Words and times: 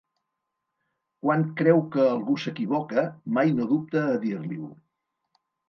Quan 1.25 1.43
creu 1.59 1.83
que 1.97 2.07
algú 2.15 2.39
s'equivoca, 2.45 3.05
mai 3.39 3.55
no 3.61 3.71
dubta 3.75 4.05
a 4.09 4.19
dir-li-ho. 4.27 4.75